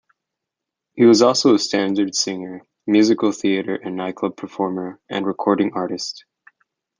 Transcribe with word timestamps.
He 0.95 1.05
was 1.05 1.21
also 1.21 1.53
a 1.53 1.59
standards 1.59 2.17
singer, 2.17 2.65
musical 2.87 3.31
theatre 3.31 3.75
and 3.75 3.95
nightclub 3.95 4.35
performer, 4.35 4.99
and 5.07 5.27
recording 5.27 5.73
artist. 5.73 6.25